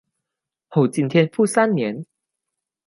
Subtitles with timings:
[0.67, 2.03] 后晋天福三年。